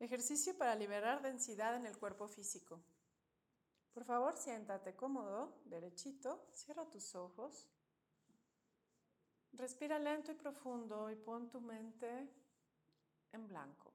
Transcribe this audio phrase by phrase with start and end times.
[0.00, 2.80] Ejercicio para liberar densidad en el cuerpo físico.
[3.92, 7.68] Por favor, siéntate cómodo, derechito, cierra tus ojos.
[9.52, 12.30] Respira lento y profundo y pon tu mente
[13.32, 13.92] en blanco.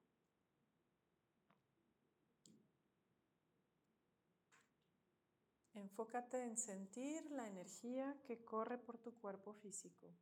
[5.74, 10.14] Enfócate en sentir la energía que corre por tu cuerpo físico.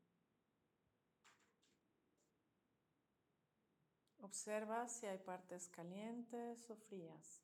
[4.24, 7.42] Observa si hay partes calientes o frías.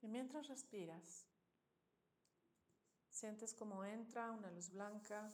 [0.00, 1.26] Y mientras respiras,
[3.10, 5.28] sientes como entra una luz blanca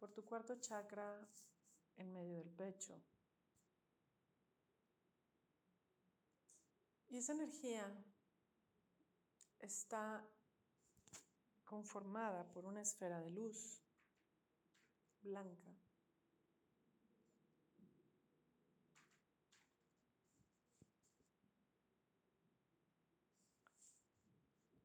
[0.00, 1.24] por tu cuarto chakra
[1.96, 3.00] en medio del pecho.
[7.08, 7.88] Y esa energía
[9.60, 10.28] está
[11.64, 13.83] conformada por una esfera de luz
[15.24, 15.74] blanca.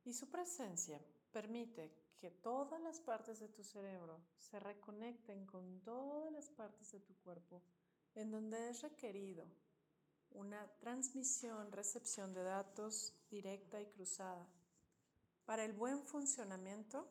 [0.05, 0.99] Y su presencia
[1.31, 6.99] permite que todas las partes de tu cerebro se reconecten con todas las partes de
[6.99, 7.61] tu cuerpo
[8.15, 9.45] en donde es requerido
[10.31, 14.47] una transmisión, recepción de datos directa y cruzada
[15.45, 17.07] para el buen funcionamiento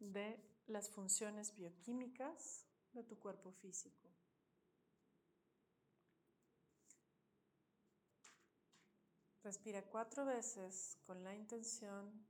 [0.00, 4.08] de las funciones bioquímicas de tu cuerpo físico.
[9.42, 12.26] Respira cuatro veces con la intención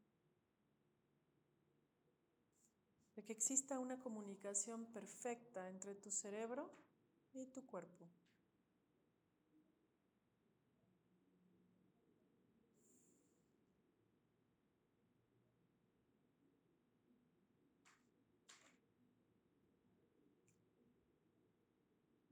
[3.17, 6.71] de que exista una comunicación perfecta entre tu cerebro
[7.33, 8.09] y tu cuerpo.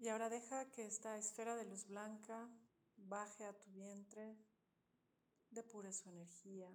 [0.00, 2.48] Y ahora deja que esta esfera de luz blanca
[2.96, 4.36] baje a tu vientre,
[5.50, 6.70] depure su energía.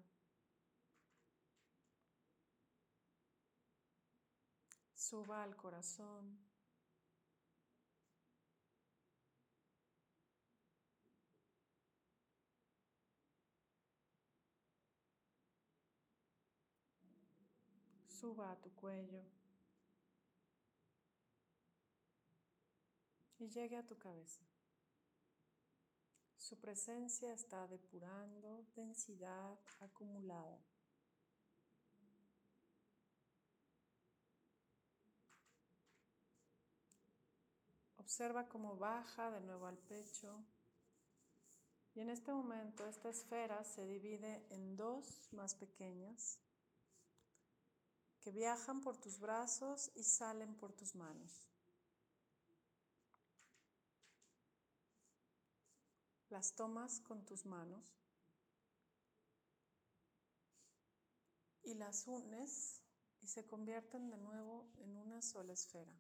[4.94, 6.38] Suba al corazón.
[18.08, 19.43] Suba a tu cuello.
[23.44, 24.42] Y llegue a tu cabeza.
[26.38, 30.60] Su presencia está depurando densidad acumulada.
[37.98, 40.46] Observa cómo baja de nuevo al pecho.
[41.96, 46.40] Y en este momento esta esfera se divide en dos más pequeñas
[48.22, 51.53] que viajan por tus brazos y salen por tus manos.
[56.34, 57.94] Las tomas con tus manos
[61.62, 62.82] y las unes
[63.22, 65.94] y se convierten de nuevo en una sola esfera.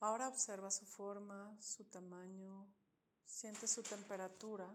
[0.00, 2.66] Ahora observa su forma, su tamaño,
[3.26, 4.74] siente su temperatura.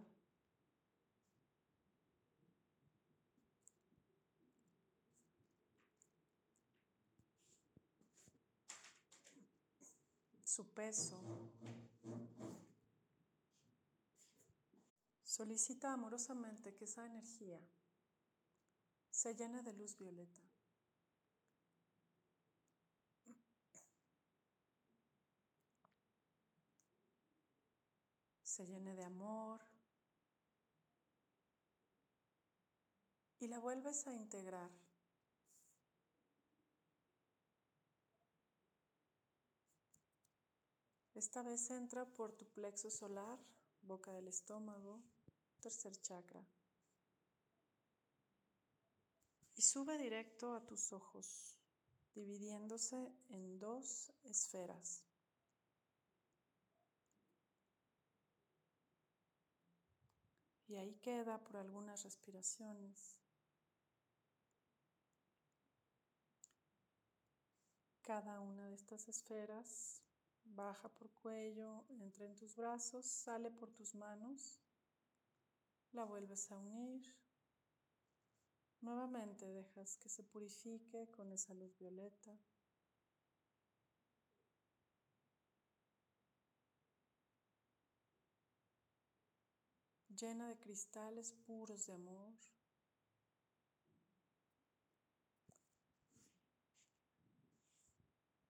[10.57, 11.21] su peso.
[15.37, 17.61] Solicita amorosamente que esa energía
[19.11, 20.41] se llene de luz violeta.
[28.41, 29.61] Se llene de amor.
[33.39, 34.71] Y la vuelves a integrar.
[41.13, 43.37] Esta vez entra por tu plexo solar,
[43.83, 45.03] boca del estómago,
[45.59, 46.45] tercer chakra.
[49.55, 51.57] Y sube directo a tus ojos,
[52.13, 55.03] dividiéndose en dos esferas.
[60.67, 63.17] Y ahí queda por algunas respiraciones.
[68.01, 70.01] Cada una de estas esferas
[70.55, 74.59] Baja por cuello, entra en tus brazos, sale por tus manos,
[75.91, 77.15] la vuelves a unir.
[78.81, 82.37] Nuevamente dejas que se purifique con esa luz violeta.
[90.17, 92.33] llena de cristales puros de amor.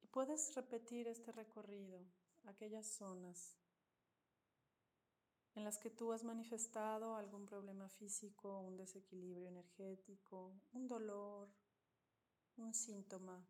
[0.01, 2.06] Y puedes repetir este recorrido,
[2.45, 3.57] aquellas zonas
[5.57, 11.50] en las que tú has manifestado algún problema físico, un desequilibrio energético, un dolor,
[12.57, 13.44] un síntoma.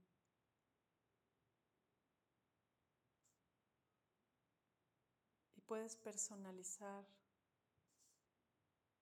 [5.57, 7.05] Y puedes personalizar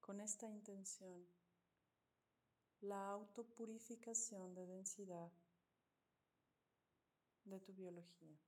[0.01, 1.27] con esta intención
[2.81, 5.31] la autopurificación de densidad
[7.43, 8.39] de tu biología.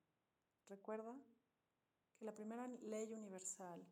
[0.67, 1.15] Recuerda
[2.17, 3.85] que la primera ley universal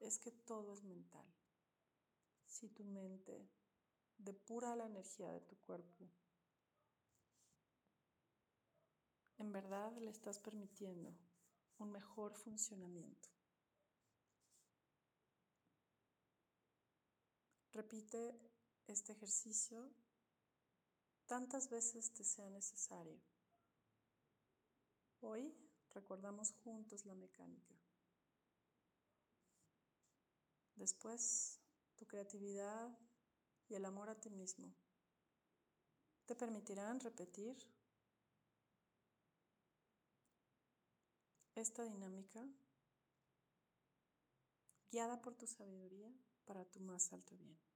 [0.00, 1.26] es que todo es mental.
[2.46, 3.48] Si tu mente
[4.18, 6.08] depura la energía de tu cuerpo,
[9.38, 11.14] en verdad le estás permitiendo
[11.78, 13.28] un mejor funcionamiento.
[17.72, 18.38] Repite
[18.86, 19.90] este ejercicio
[21.26, 23.20] tantas veces te sea necesario.
[25.20, 25.52] Hoy
[25.90, 27.74] recordamos juntos la mecánica.
[30.76, 31.60] Después,
[31.96, 32.98] tu creatividad
[33.68, 34.74] y el amor a ti mismo
[36.26, 37.56] te permitirán repetir
[41.54, 42.44] esta dinámica
[44.90, 46.12] guiada por tu sabiduría
[46.44, 47.73] para tu más alto bien.